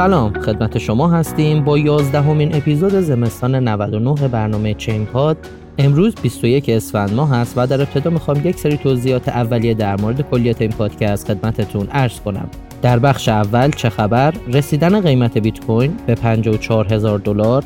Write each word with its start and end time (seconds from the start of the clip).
سلام 0.00 0.32
خدمت 0.32 0.78
شما 0.78 1.08
هستیم 1.08 1.64
با 1.64 1.78
11 1.78 2.20
همین 2.20 2.54
اپیزود 2.54 2.92
زمستان 2.92 3.54
99 3.54 4.28
برنامه 4.28 4.74
چین 4.74 5.06
پاد. 5.06 5.36
امروز 5.78 6.14
21 6.22 6.68
اسفند 6.68 7.12
ماه 7.14 7.30
هست 7.30 7.52
و 7.56 7.66
در 7.66 7.80
ابتدا 7.80 8.10
می‌خوام 8.10 8.40
یک 8.44 8.56
سری 8.58 8.76
توضیحات 8.76 9.28
اولیه 9.28 9.74
در 9.74 10.00
مورد 10.00 10.30
کلیات 10.30 10.60
این 10.62 10.70
پادکست 10.70 11.26
خدمتتون 11.26 11.86
عرض 11.86 12.20
کنم. 12.20 12.48
در 12.82 12.98
بخش 12.98 13.28
اول 13.28 13.70
چه 13.70 13.90
خبر؟ 13.90 14.34
رسیدن 14.52 15.00
قیمت 15.00 15.38
بیت 15.38 15.64
کوین 15.64 15.96
به 16.06 16.14
54 16.14 16.94
هزار 16.94 17.18
دلار. 17.18 17.64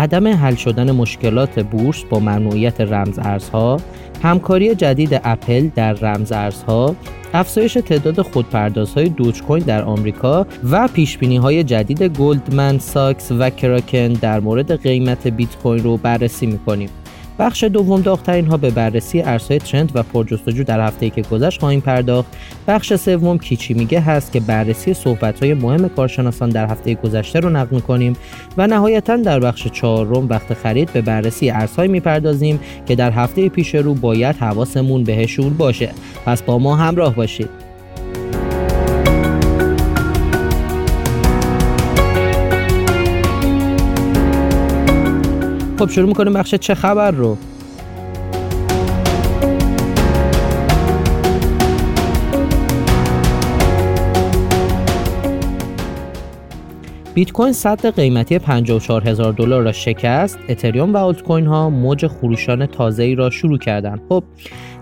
عدم 0.00 0.26
حل 0.26 0.54
شدن 0.54 0.90
مشکلات 0.90 1.60
بورس 1.60 2.02
با 2.04 2.18
ممنوعیت 2.20 2.80
رمز 2.80 3.18
ارزها 3.18 3.76
همکاری 4.22 4.74
جدید 4.74 5.20
اپل 5.24 5.68
در 5.74 5.92
رمز 5.92 6.32
ارزها 6.32 6.94
افزایش 7.34 7.74
تعداد 7.74 8.22
خودپردازهای 8.22 9.08
دوج 9.08 9.42
کوین 9.42 9.62
در 9.62 9.82
آمریکا 9.82 10.46
و 10.70 10.88
پیش 10.88 11.18
های 11.22 11.64
جدید 11.64 12.02
گلدمن 12.02 12.78
ساکس 12.78 13.32
و 13.32 13.50
کراکن 13.50 14.08
در 14.08 14.40
مورد 14.40 14.82
قیمت 14.82 15.28
بیت 15.28 15.56
کوین 15.56 15.82
رو 15.82 15.96
بررسی 15.96 16.46
می‌کنیم. 16.46 16.88
بخش 17.40 17.64
دوم 17.64 18.00
داغترین 18.00 18.46
ها 18.46 18.56
به 18.56 18.70
بررسی 18.70 19.22
ارزهای 19.22 19.58
ترند 19.58 19.92
و 19.94 20.02
پرجستجو 20.02 20.64
در 20.64 20.80
هفته 20.86 21.10
که 21.10 21.22
گذشت 21.22 21.60
خواهیم 21.60 21.80
پرداخت. 21.80 22.36
بخش 22.68 22.94
سوم 22.94 23.38
کیچی 23.38 23.74
میگه 23.74 24.00
هست 24.00 24.32
که 24.32 24.40
بررسی 24.40 24.94
صحبت 24.94 25.42
های 25.42 25.54
مهم 25.54 25.88
کارشناسان 25.88 26.50
در 26.50 26.66
هفته 26.66 26.94
گذشته 26.94 27.40
رو 27.40 27.50
نقل 27.50 27.76
می‌کنیم 27.76 28.16
و 28.56 28.66
نهایتا 28.66 29.16
در 29.16 29.40
بخش 29.40 29.66
چهارم 29.66 30.28
وقت 30.28 30.54
خرید 30.54 30.92
به 30.92 31.00
بررسی 31.00 31.50
ارزهایی 31.50 31.90
می‌پردازیم 31.90 32.60
که 32.86 32.94
در 32.94 33.10
هفته 33.10 33.48
پیش 33.48 33.74
رو 33.74 33.94
باید 33.94 34.36
حواسمون 34.36 35.04
بهشون 35.04 35.50
باشه. 35.50 35.90
پس 36.26 36.42
با 36.42 36.58
ما 36.58 36.76
همراه 36.76 37.14
باشید. 37.14 37.69
خب 45.80 45.90
شروع 45.90 46.08
می‌کنیم 46.08 46.32
بخش 46.32 46.54
چه 46.54 46.74
خبر 46.74 47.10
رو. 47.10 47.36
بیت 57.14 57.32
کوین 57.32 57.52
صد 57.52 57.86
قیمتی 57.86 58.38
54 58.38 59.08
هزار 59.08 59.32
دلار 59.32 59.62
را 59.62 59.72
شکست. 59.72 60.38
اتریوم 60.48 60.94
و 60.94 60.96
آلت 60.96 61.22
کوین 61.22 61.46
ها 61.46 61.70
موج 61.70 62.06
خروشان 62.06 62.66
تازه 62.66 63.02
ای 63.02 63.14
را 63.14 63.30
شروع 63.30 63.58
کردند 63.58 64.00
خب 64.08 64.24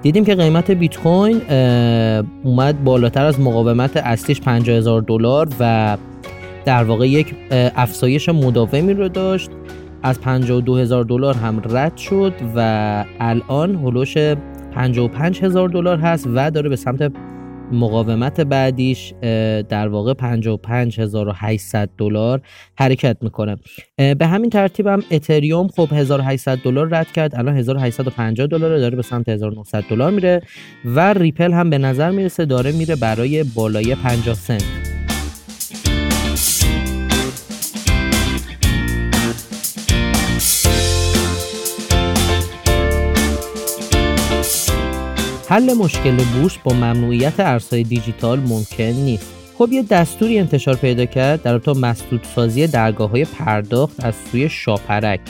دیدیم 0.02 0.24
که 0.24 0.34
قیمت 0.34 0.70
بیت 0.70 0.96
کوین 0.96 1.40
اومد 2.44 2.84
بالاتر 2.84 3.24
از 3.24 3.40
مقاومت 3.40 3.96
اصلیش 3.96 4.40
50 4.40 4.76
هزار 4.76 5.00
دلار 5.02 5.48
و 5.60 5.96
در 6.64 6.84
واقع 6.84 7.08
یک 7.08 7.34
افزایش 7.50 8.28
مداومی 8.28 8.94
رو 8.94 9.08
داشت. 9.08 9.50
از 10.02 10.20
52 10.20 10.76
هزار 10.76 11.04
دلار 11.04 11.34
هم 11.34 11.62
رد 11.70 11.96
شد 11.96 12.32
و 12.56 13.04
الان 13.20 13.74
هلوش 13.74 14.18
55 14.72 15.44
هزار 15.44 15.68
دلار 15.68 15.98
هست 15.98 16.28
و 16.34 16.50
داره 16.50 16.68
به 16.68 16.76
سمت 16.76 17.12
مقاومت 17.72 18.40
بعدیش 18.40 19.14
در 19.68 19.88
واقع 19.88 20.14
55800 20.14 21.90
دلار 21.98 22.40
حرکت 22.78 23.16
می‌کنه. 23.20 23.56
به 23.96 24.26
همین 24.26 24.50
ترتیب 24.50 24.86
هم 24.86 25.02
اتریوم 25.10 25.68
خب 25.68 25.88
1800 25.92 26.58
دلار 26.58 26.88
رد 26.90 27.12
کرد 27.12 27.34
الان 27.34 27.56
1850 27.56 28.46
دلار 28.46 28.78
داره 28.78 28.96
به 28.96 29.02
سمت 29.02 29.28
1900 29.28 29.84
دلار 29.90 30.10
میره 30.10 30.42
و 30.84 31.12
ریپل 31.12 31.52
هم 31.52 31.70
به 31.70 31.78
نظر 31.78 32.10
می‌رسه 32.10 32.44
داره 32.44 32.72
میره 32.72 32.96
برای 32.96 33.44
بالای 33.44 33.94
50 33.94 34.34
سنت. 34.34 34.87
حل 45.48 45.74
مشکل 45.74 46.16
بورس 46.16 46.56
با 46.64 46.72
ممنوعیت 46.74 47.40
ارزهای 47.40 47.82
دیجیتال 47.82 48.40
ممکن 48.40 48.84
نیست. 48.84 49.32
خب 49.58 49.68
یه 49.72 49.82
دستوری 49.82 50.38
انتشار 50.38 50.74
پیدا 50.74 51.04
کرد 51.04 51.42
در 51.42 51.52
رابطه 51.52 51.72
مسدود 51.72 52.26
سازی 52.34 52.66
درگاه 52.66 53.10
های 53.10 53.24
پرداخت 53.24 54.04
از 54.04 54.14
سوی 54.30 54.48
شاپرک 54.48 55.20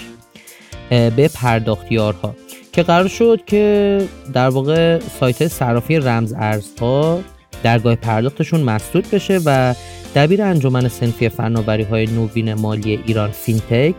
به 0.90 1.30
پرداختیارها 1.34 2.34
که 2.72 2.82
قرار 2.82 3.08
شد 3.08 3.40
که 3.46 3.98
در 4.32 4.48
واقع 4.48 4.98
سایت 5.20 5.48
صرافی 5.48 5.96
رمز 5.96 6.34
ارزها 6.36 7.20
درگاه 7.62 7.94
پرداختشون 7.94 8.60
مسدود 8.60 9.10
بشه 9.12 9.40
و 9.44 9.74
دبیر 10.14 10.42
انجمن 10.42 10.88
سنفی 10.88 11.28
فناوری 11.28 11.82
های 11.82 12.06
نوین 12.06 12.54
مالی 12.54 13.00
ایران 13.06 13.30
فینتک 13.30 13.94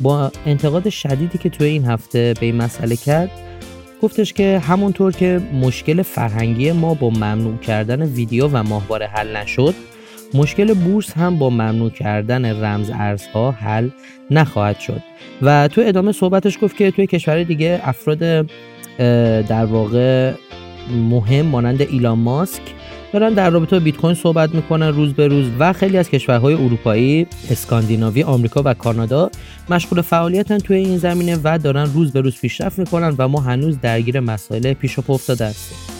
با 0.00 0.32
انتقاد 0.46 0.88
شدیدی 0.88 1.38
که 1.38 1.48
توی 1.48 1.66
این 1.66 1.84
هفته 1.84 2.34
به 2.40 2.46
این 2.46 2.56
مسئله 2.56 2.96
کرد 2.96 3.30
گفتش 4.02 4.32
که 4.32 4.58
همونطور 4.58 5.12
که 5.12 5.40
مشکل 5.52 6.02
فرهنگی 6.02 6.72
ما 6.72 6.94
با 6.94 7.10
ممنوع 7.10 7.56
کردن 7.56 8.02
ویدیو 8.02 8.48
و 8.52 8.62
ماهواره 8.62 9.06
حل 9.06 9.36
نشد 9.36 9.74
مشکل 10.34 10.74
بورس 10.74 11.12
هم 11.12 11.38
با 11.38 11.50
ممنوع 11.50 11.90
کردن 11.90 12.64
رمز 12.64 12.90
ارزها 12.94 13.50
حل 13.50 13.88
نخواهد 14.30 14.78
شد. 14.78 15.02
و 15.42 15.68
تو 15.68 15.80
ادامه 15.84 16.12
صحبتش 16.12 16.58
گفت 16.62 16.76
که 16.76 16.90
توی 16.90 17.06
کشور 17.06 17.42
دیگه 17.42 17.80
افراد 17.84 18.18
در 19.48 19.64
واقع 19.64 20.32
مهم 21.10 21.46
مانند 21.46 21.82
ایلان 21.82 22.18
ماسک 22.18 22.62
دارن 23.12 23.34
در 23.34 23.50
رابطه 23.50 23.78
با 23.78 23.84
بیت 23.84 23.96
کوین 23.96 24.14
صحبت 24.14 24.54
می‌کنن 24.54 24.88
روز 24.88 25.14
به 25.14 25.28
روز 25.28 25.46
و 25.58 25.72
خیلی 25.72 25.98
از 25.98 26.10
کشورهای 26.10 26.54
اروپایی، 26.54 27.26
اسکاندیناوی، 27.50 28.22
آمریکا 28.22 28.62
و 28.64 28.74
کانادا 28.74 29.30
مشغول 29.70 30.00
فعالیتن 30.00 30.58
توی 30.58 30.76
این 30.76 30.98
زمینه 30.98 31.38
و 31.44 31.58
دارن 31.58 31.92
روز 31.94 32.12
به 32.12 32.20
روز 32.20 32.40
پیشرفت 32.40 32.78
می‌کنن 32.78 33.14
و 33.18 33.28
ما 33.28 33.40
هنوز 33.40 33.80
درگیر 33.80 34.20
مسائل 34.20 34.72
پیش 34.72 34.98
و 34.98 35.12
افتاده 35.12 35.46
هستیم. 35.46 35.97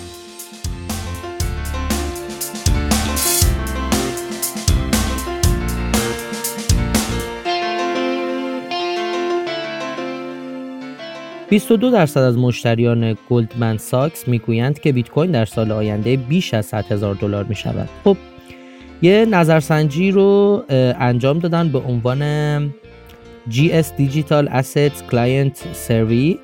22 11.51 11.91
درصد 11.91 12.21
از 12.21 12.39
مشتریان 12.39 13.17
گلدمن 13.31 13.77
ساکس 13.77 14.29
می‌گویند 14.29 14.81
که 14.81 14.93
بیت 14.93 15.09
کوین 15.11 15.31
در 15.31 15.45
سال 15.45 15.73
آینده 15.73 16.17
بیش 16.17 16.55
از 16.55 16.67
100 16.67 16.93
هزار 16.93 17.15
دلار 17.15 17.45
می 17.45 17.55
شود. 17.55 17.89
خب 18.05 18.17
یه 19.03 19.27
نظرسنجی 19.27 20.11
رو 20.11 20.63
انجام 21.01 21.39
دادن 21.39 21.69
به 21.69 21.79
عنوان 21.79 22.75
GS 23.51 23.87
Digital 23.99 24.49
Assets 24.49 25.13
Client 25.13 25.57
Survey 25.89 26.37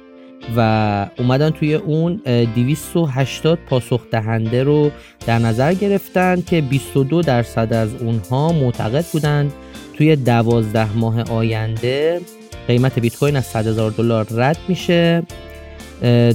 و 0.56 1.06
اومدن 1.18 1.50
توی 1.50 1.74
اون 1.74 2.20
280 2.54 3.58
پاسخ 3.68 4.00
دهنده 4.10 4.62
رو 4.62 4.90
در 5.26 5.38
نظر 5.38 5.74
گرفتن 5.74 6.42
که 6.46 6.60
22 6.60 7.22
درصد 7.22 7.72
از 7.72 7.94
اونها 7.94 8.52
معتقد 8.52 9.04
بودند 9.12 9.52
توی 9.96 10.16
12 10.16 10.96
ماه 10.96 11.22
آینده 11.22 12.20
قیمت 12.68 12.98
بیت 12.98 13.16
کوین 13.16 13.36
از 13.36 13.44
100 13.44 13.66
هزار 13.66 13.90
دلار 13.90 14.26
رد 14.30 14.58
میشه 14.68 15.22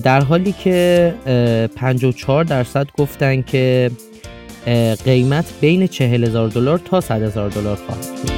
در 0.03 0.21
حالی 0.21 0.51
که 0.51 1.13
54 1.75 2.43
درصد 2.43 2.87
گفتن 2.97 3.41
که 3.41 3.91
قیمت 5.05 5.45
بین 5.61 5.87
40 5.87 6.23
هزار 6.23 6.49
دلار 6.49 6.77
تا 6.77 7.01
100 7.01 7.21
هزار 7.21 7.49
دلار 7.49 7.75
خواهد 7.75 8.07
بود 8.21 8.31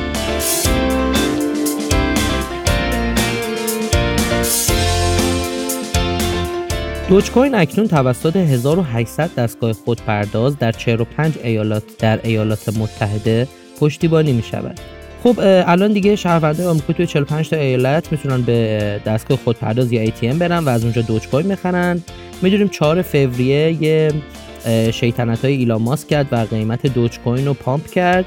دوج 7.10 7.32
کوین 7.32 7.56
اکنون 7.56 7.88
توسط 7.88 8.36
1800 8.36 9.36
دستگاه 9.36 9.74
خودپرداز 9.74 10.58
در 10.58 10.72
45 10.72 11.38
ایالات 11.44 11.84
در 12.00 12.20
ایالات 12.24 12.78
متحده 12.78 13.48
پشتیبانی 13.80 14.34
می 14.34 14.44
شود. 14.44 14.80
خب 15.24 15.36
الان 15.40 15.94
دیگه 15.94 16.16
شهروندان 16.16 16.68
آمریکا 16.68 16.94
توی 16.94 17.06
45 17.06 17.50
تا 17.50 17.56
ایالت 17.56 18.12
می‌تونن 18.12 18.42
به 18.42 19.00
دستگاه 19.06 19.38
خودپرداز 19.38 19.92
یا 19.92 20.06
ATM 20.06 20.36
برن 20.36 20.64
و 20.64 20.70
از 20.70 20.84
اونجا 20.84 21.02
دوج 21.02 21.28
کوین 21.28 21.46
می‌خرن. 21.46 22.04
می‌دونیم 22.42 22.68
4 22.68 23.02
فوریه 23.02 23.84
یه 23.84 24.12
شیطنت 24.92 25.46
های 25.46 25.54
ایلان 25.54 25.82
ماسک 25.82 26.08
کرد 26.08 26.28
و 26.32 26.36
قیمت 26.36 26.88
دوج 26.88 27.20
کوین 27.20 27.46
رو 27.46 27.54
pump 27.54 27.88
کرد. 27.88 28.26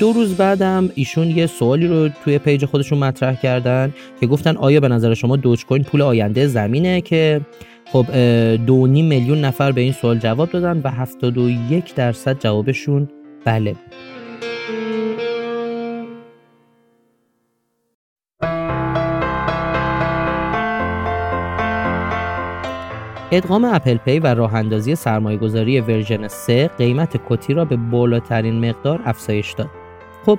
دو 0.00 0.12
روز 0.12 0.34
بعدم 0.36 0.90
ایشون 0.94 1.30
یه 1.30 1.46
سوالی 1.46 1.86
رو 1.86 2.08
توی 2.24 2.38
page 2.38 2.64
خودشون 2.64 2.98
مطرح 2.98 3.34
کردن 3.34 3.94
که 4.20 4.26
گفتن 4.26 4.56
آیا 4.56 4.80
به 4.80 4.88
نظر 4.88 5.14
شما 5.14 5.36
دوج 5.36 5.66
کوین 5.66 5.82
پول 5.82 6.02
آینده 6.02 6.46
زمینه 6.46 7.00
که 7.00 7.40
خب 7.92 8.06
دو 8.66 8.86
میلیون 8.86 9.40
نفر 9.40 9.72
به 9.72 9.80
این 9.80 9.92
سوال 9.92 10.18
جواب 10.18 10.50
دادن 10.50 10.80
و 10.84 10.88
71 10.88 11.94
درصد 11.94 12.38
جوابشون 12.38 13.08
بله. 13.44 13.74
ادغام 23.34 23.64
اپل 23.64 23.96
پی 23.96 24.18
و 24.18 24.26
راه 24.26 24.54
اندازی 24.54 24.94
سرمایه 24.94 25.38
گذاری 25.38 25.80
version 25.80 26.28
3 26.28 26.70
قیمت 26.78 27.20
کتی 27.28 27.54
را 27.54 27.64
به 27.64 27.76
بالاترین 27.76 28.68
مقدار 28.68 29.00
افزایش 29.04 29.52
داد. 29.52 29.68
خب 30.26 30.38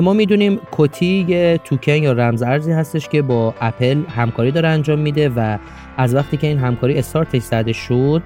ما 0.00 0.12
می‌دونیم 0.12 0.60
کتی 0.72 1.26
یه 1.28 1.60
توکن 1.64 1.92
یا 1.92 2.12
رمز 2.12 2.42
ارزی 2.42 2.72
هستش 2.72 3.08
که 3.08 3.22
با 3.22 3.54
اپل 3.60 4.02
همکاری 4.08 4.50
داره 4.50 4.68
انجام 4.68 4.98
میده 4.98 5.28
و 5.28 5.58
از 5.96 6.14
وقتی 6.14 6.36
که 6.36 6.46
این 6.46 6.58
همکاری 6.58 6.98
استارتش 6.98 7.42
زده 7.42 7.72
شد 7.72 8.22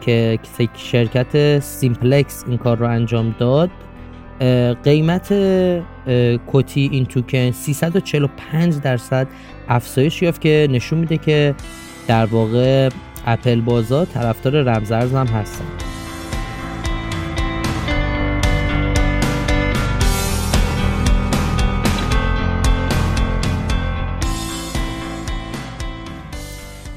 که 0.00 0.38
شرکت 0.74 1.58
سیمپلکس 1.58 2.44
این 2.48 2.58
کار 2.58 2.76
رو 2.78 2.86
انجام 2.86 3.34
داد 3.38 3.70
قیمت 4.84 5.32
کتی 6.52 6.88
این 6.92 7.04
توکن 7.04 7.50
345 7.50 8.80
درصد 8.80 9.28
افزایش 9.68 10.22
یافت 10.22 10.40
که 10.40 10.68
نشون 10.70 10.98
میده 10.98 11.18
که 11.18 11.54
در 12.06 12.26
واقع 12.26 12.88
اپل 13.26 13.60
بازا 13.60 14.04
طرفدار 14.04 14.62
رمزارز 14.62 15.14
هم 15.14 15.26
هستن 15.26 15.64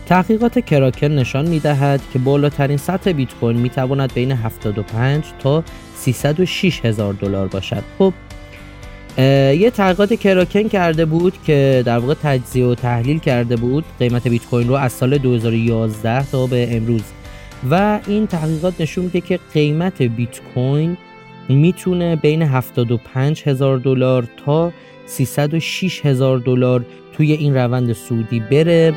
تحقیقات 0.05 0.59
کراکن 0.59 1.07
نشان 1.07 1.47
می 1.47 1.59
دهد 1.59 2.01
که 2.13 2.19
بالاترین 2.19 2.77
سطح 2.77 3.11
بیت 3.11 3.33
کوین 3.33 3.57
می 3.57 3.69
تواند 3.69 4.13
بین 4.13 4.31
75 4.31 5.23
تا 5.39 5.63
306 5.95 6.85
هزار 6.85 7.13
دلار 7.13 7.47
باشد. 7.47 7.83
خب 7.99 8.13
یه 9.17 9.71
تحقیقات 9.75 10.13
کراکن 10.13 10.67
کرده 10.67 11.05
بود 11.05 11.33
که 11.45 11.83
در 11.85 11.97
واقع 11.97 12.13
تجزیه 12.23 12.65
و 12.65 12.75
تحلیل 12.75 13.19
کرده 13.19 13.55
بود 13.55 13.85
قیمت 13.99 14.27
بیت 14.27 14.45
کوین 14.45 14.67
رو 14.67 14.73
از 14.73 14.91
سال 14.91 15.17
2011 15.17 16.31
تا 16.31 16.47
به 16.47 16.75
امروز. 16.75 17.03
و 17.69 17.99
این 18.07 18.27
تحقیقات 18.27 18.81
نشون 18.81 19.03
میده 19.05 19.21
که 19.21 19.39
قیمت 19.53 20.01
بیت 20.01 20.41
کوین 20.53 20.97
می‌تونه 21.49 22.15
بین 22.15 22.41
75 22.41 23.43
هزار 23.45 23.77
دلار 23.77 24.27
تا 24.45 24.71
306 25.05 26.05
هزار 26.05 26.37
دلار 26.37 26.85
توی 27.13 27.31
این 27.33 27.55
روند 27.55 27.93
سودی 27.93 28.39
بره. 28.39 28.93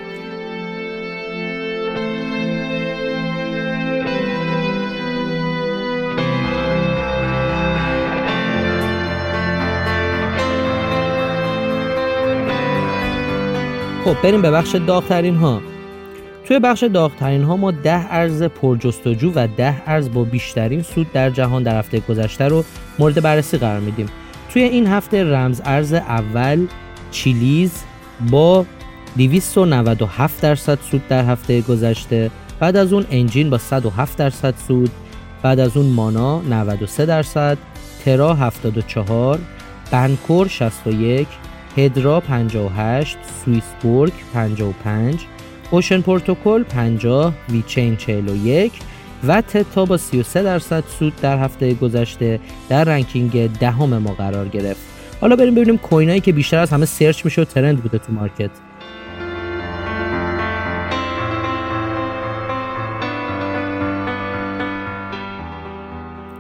خب 14.07 14.23
بریم 14.23 14.43
به 14.43 14.51
بخش 14.51 14.75
داغترین 14.75 15.37
ها 15.37 15.63
توی 16.45 16.59
بخش 16.59 16.83
داغترین 16.83 17.43
ها 17.43 17.57
ما 17.57 17.71
ده 17.71 18.15
ارز 18.15 18.43
پرجستجو 18.43 19.33
و 19.35 19.49
ده 19.57 19.83
ارز 19.87 20.11
با 20.11 20.25
بیشترین 20.25 20.83
سود 20.83 21.13
در 21.13 21.31
جهان 21.31 21.63
در 21.63 21.79
هفته 21.79 22.01
گذشته 22.01 22.49
رو 22.49 22.65
مورد 22.99 23.23
بررسی 23.23 23.59
قرار 23.59 23.81
میدیم. 23.81 24.07
توی 24.53 24.63
این 24.63 24.87
هفته 24.87 25.25
رمز 25.25 25.61
ارز 25.65 25.93
اول 25.93 26.67
چیلیز 27.11 27.73
با 28.31 28.67
297 29.17 30.43
درصد 30.43 30.79
سود 30.91 31.09
در 31.09 31.25
هفته 31.25 31.61
گذشته 31.61 32.31
بعد 32.61 32.77
از 32.77 32.93
اون 32.93 33.07
انجین 33.11 33.51
با 33.51 33.59
107 33.59 34.19
درصد 34.19 34.55
سود 34.69 34.91
بعد 35.43 35.61
از 35.61 35.77
اون 35.77 35.87
مانا 35.87 36.41
93 36.41 37.07
درصد 37.07 37.59
ترا 38.05 38.35
74 38.35 39.39
بنکور 39.91 40.49
61 40.49 41.29
هدرا 41.77 42.21
58 42.21 43.19
سویسبورگ 43.45 44.13
55 44.35 45.27
اوشن 45.71 46.01
پروتکل 46.01 46.63
50 46.63 47.35
ویچین 47.49 47.97
41 47.97 48.73
و 49.25 49.41
تتا 49.41 49.85
با 49.85 49.97
33 49.97 50.43
درصد 50.43 50.85
سود 50.99 51.13
در 51.23 51.39
هفته 51.39 51.75
گذشته 51.75 52.41
در 52.69 52.85
ranking 52.85 53.59
دهم 53.59 53.99
ما 53.99 54.11
قرار 54.11 54.49
گرفت. 54.49 54.81
حالا 55.21 55.37
بریم 55.37 55.55
ببینیم 55.55 55.79
coin 55.79 56.07
ایی 56.07 56.21
که 56.21 56.33
بیشتر 56.33 56.59
از 56.59 56.71
همه 56.71 56.87
search 56.87 57.25
میشه 57.25 57.43
و 57.43 57.45
trend 57.45 57.83
بوده 57.83 57.99
تو 57.99 58.13
market. 58.13 58.51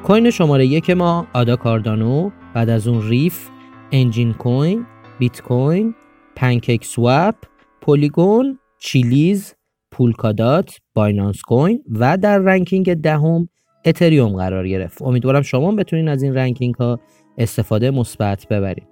coin 0.04 0.30
شماره 0.30 0.66
یک 0.66 0.90
ما 0.90 1.26
آدا 1.32 1.56
کاردانو 1.56 2.30
بعد 2.54 2.68
از 2.70 2.88
اون 2.88 3.08
ریف 3.08 3.48
انجین 3.92 4.32
کوین 4.32 4.86
بیت 5.18 5.40
کوین، 5.42 5.94
پنکیک 6.36 6.84
سواب، 6.84 7.34
پولیگون، 7.80 8.58
چیلیز، 8.78 9.54
پولکادات، 9.90 10.78
بایننس 10.94 11.42
کوین 11.42 11.82
و 11.90 12.18
در 12.18 12.38
ranking 12.38 12.94
دهم 12.94 13.48
اتریوم 13.84 14.36
قرار 14.36 14.68
گرفت. 14.68 15.02
امیدوارم 15.02 15.42
شما 15.42 15.72
بتونین 15.72 16.08
از 16.08 16.22
این 16.22 16.34
رنکینگ 16.34 16.74
ها 16.74 17.00
استفاده 17.38 17.90
مثبت 17.90 18.48
ببرید. 18.48 18.88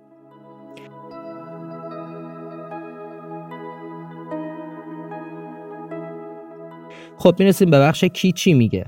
خب 7.17 7.35
می‌رسیم 7.39 7.71
به 7.71 7.79
بخش 7.81 8.05
کی 8.05 8.33
چی 8.33 8.55
میگه 8.55 8.87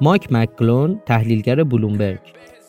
مایک 0.00 0.32
مکلون 0.32 1.00
تحلیلگر 1.06 1.64
بلومبرگ. 1.64 2.18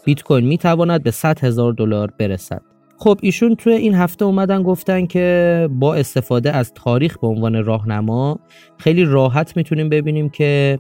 بیت 0.05 0.21
کوین 0.23 0.45
می 0.45 0.57
تواند 0.57 1.03
به 1.03 1.11
100 1.11 1.39
هزار 1.39 1.73
دلار 1.73 2.11
برسد. 2.17 2.61
خب 2.97 3.19
ایشون 3.21 3.55
توی 3.55 3.73
این 3.73 3.95
هفته 3.95 4.25
اومدن 4.25 4.63
گفتن 4.63 5.05
که 5.05 5.69
با 5.71 5.95
استفاده 5.95 6.51
از 6.51 6.73
تاریخ 6.73 7.17
به 7.17 7.27
عنوان 7.27 7.65
راهنما 7.65 8.39
خیلی 8.77 9.05
راحت 9.05 9.57
می‌تونیم 9.57 9.89
ببینیم 9.89 10.29
که 10.29 10.79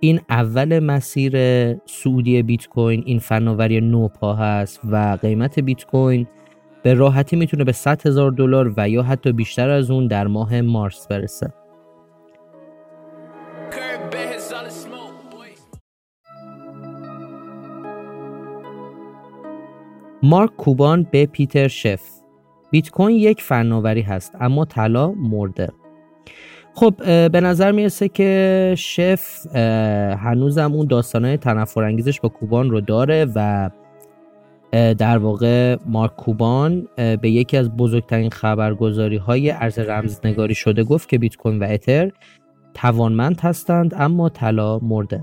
این 0.00 0.20
اول 0.30 0.78
مسیر 0.78 1.32
سعودی 1.86 2.42
بیت 2.42 2.66
کوین 2.66 3.02
این 3.06 3.18
فناوری 3.18 3.80
نوپا 3.80 4.34
هست 4.34 4.80
و 4.90 5.18
قیمت 5.22 5.60
بیت 5.60 5.84
کوین 5.84 6.26
به 6.82 6.94
راحتی 6.94 7.36
می‌تونه 7.36 7.64
به 7.64 7.72
100 7.72 8.06
هزار 8.06 8.30
دلار 8.30 8.74
و 8.76 8.88
یا 8.88 9.02
حتی 9.02 9.32
بیشتر 9.32 9.70
از 9.70 9.90
اون 9.90 10.06
در 10.06 10.26
ماه 10.26 10.60
مارس 10.60 11.06
برسه. 11.06 11.52
مارک 20.22 20.56
کوبان 20.56 21.06
به 21.10 21.26
پیتر 21.26 21.68
شف. 21.68 22.02
بیت 22.70 22.90
کوین 22.90 23.16
یک 23.16 23.42
فناوری 23.42 24.02
هست 24.02 24.32
اما 24.40 24.64
طلا 24.64 25.12
مرده. 25.12 25.68
خب 26.74 26.94
به 27.28 27.40
نظر 27.40 27.72
می‌رسه 27.72 28.08
که 28.08 28.74
شف 28.78 29.46
هنوزم 30.16 30.72
اون 30.72 30.86
داستانهای 30.86 31.36
تنفرانگیزش 31.36 32.20
با 32.20 32.28
کوبان 32.28 32.70
رو 32.70 32.80
داره 32.80 33.26
و 33.34 33.70
در 34.98 35.18
واقع 35.18 35.76
مارک 35.86 36.16
کوبان 36.16 36.88
به 36.96 37.30
یکی 37.30 37.56
از 37.56 37.76
بزرگترین 37.76 38.30
خبرگزاری 38.30 39.16
های 39.16 39.50
ارز 39.50 39.78
رمزنگاری 39.78 40.54
شده 40.54 40.84
گفت 40.84 41.08
که 41.08 41.18
بیت 41.18 41.36
کوین 41.36 41.58
و 41.58 41.66
اتر 41.70 42.10
توانمند 42.74 43.40
هستند 43.40 43.94
اما 43.96 44.28
طلا 44.28 44.78
مرده. 44.78 45.20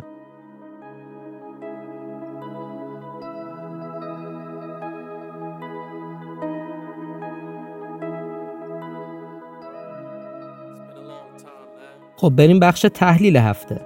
خب 12.19 12.29
بریم 12.29 12.59
بخش 12.59 12.85
تحلیل 12.93 13.37
هفته. 13.37 13.81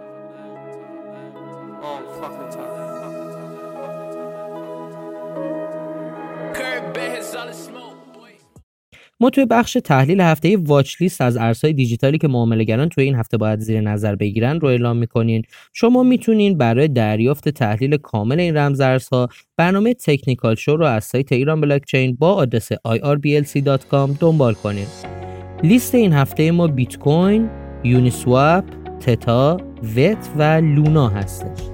ما 9.19 9.29
توی 9.29 9.45
بخش 9.45 9.77
تحلیل 9.83 10.21
هفته 10.21 10.57
واچ 10.57 11.01
لیست 11.01 11.21
از 11.21 11.37
ارزهای 11.37 11.73
دیجیتالی 11.73 12.17
که 12.17 12.27
معاملهگران 12.27 12.89
توی 12.89 13.03
این 13.03 13.15
هفته 13.15 13.37
باید 13.37 13.59
زیر 13.59 13.81
نظر 13.81 14.15
بگیرن 14.15 14.59
رو 14.59 14.67
اعلام 14.67 14.97
می‌کنین. 14.97 15.41
شما 15.73 16.03
می‌تونین 16.03 16.57
برای 16.57 16.87
دریافت 16.87 17.49
تحلیل 17.49 17.97
کامل 17.97 18.39
این 18.39 18.57
رمزارزها 18.57 19.29
برنامه 19.57 19.93
تکنیکال 19.93 20.55
شو 20.55 20.75
رو 20.75 20.85
از 20.85 21.03
سایت 21.03 21.31
ایران 21.31 21.61
بلاکچین 21.61 22.15
با 22.19 22.33
آدرس 22.33 22.73
irblc.com 22.73 24.19
دنبال 24.19 24.53
کنین. 24.53 24.87
لیست 25.63 25.95
این 25.95 26.13
هفته 26.13 26.51
ما 26.51 26.67
بیت 26.67 26.97
کوین 26.97 27.60
یونیسواپ 27.83 28.63
تتا 28.99 29.57
وت 29.97 30.29
و 30.37 30.61
لونا 30.61 31.07
هستش. 31.07 31.71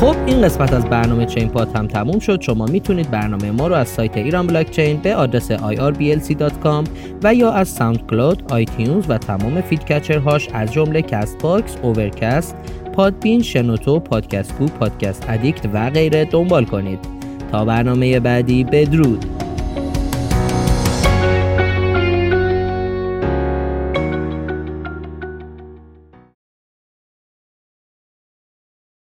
خب 0.00 0.16
این 0.26 0.42
قسمت 0.42 0.72
از 0.72 0.84
برنامه 0.84 1.26
چین 1.26 1.48
پاد 1.48 1.76
هم 1.76 1.86
تموم 1.86 2.18
شد. 2.18 2.40
شما 2.40 2.66
می‌تونید 2.66 3.10
برنامه 3.10 3.50
ما 3.50 3.66
رو 3.66 3.74
از 3.74 3.88
سایت 3.88 4.16
ایران 4.16 4.46
بلاک 4.46 4.70
چین 4.70 4.96
به 4.96 5.14
آدرس 5.14 5.52
irblc.com 5.52 6.88
و 7.24 7.34
یا 7.34 7.52
از 7.52 7.68
ساوند 7.68 8.06
کلود، 8.06 8.52
آیتیونز 8.52 9.04
و 9.08 9.18
تمام 9.18 9.60
feed 9.60 10.12
هاش 10.24 10.48
از 10.52 10.72
جمله 10.72 11.02
کست 11.02 11.42
باکس، 11.42 11.76
اوورکست، 11.82 12.56
پادبین، 12.92 13.42
شنوتو، 13.42 14.00
پادکست 14.00 14.54
کو، 14.54 14.66
پادکست 14.66 15.26
ادیکت 15.28 15.68
و 15.72 15.90
غیره 15.90 16.24
دنبال 16.24 16.64
کنید. 16.64 17.19
تا 17.52 17.64
برنامه 17.64 18.20
بعدی 18.20 18.64
بدرود. 18.64 19.39